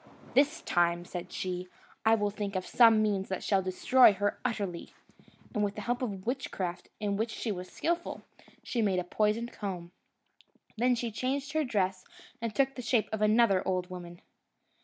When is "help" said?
5.81-6.01